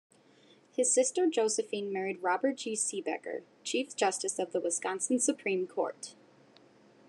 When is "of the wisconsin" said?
4.39-5.19